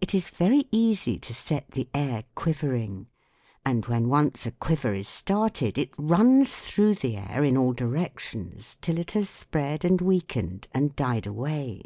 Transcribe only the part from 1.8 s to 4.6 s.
air quivering, and when once a